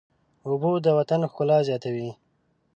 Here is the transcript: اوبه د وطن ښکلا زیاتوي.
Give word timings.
اوبه 0.47 0.69
د 0.85 0.87
وطن 0.99 1.21
ښکلا 1.31 1.57
زیاتوي. 1.67 2.09